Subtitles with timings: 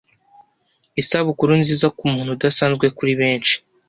[1.01, 3.55] isabukuru nziza kumuntu udasanzwe kuri benshi